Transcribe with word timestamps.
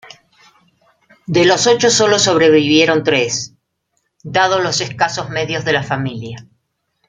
De 1.27 1.45
los 1.45 1.67
ocho 1.67 1.91
solo 1.91 2.17
sobrevivieron 2.17 3.03
tres, 3.03 3.53
dados 4.23 4.63
los 4.63 4.81
escasos 4.81 5.29
medios 5.29 5.63
de 5.63 5.73
la 5.73 5.83
familia. 5.83 6.47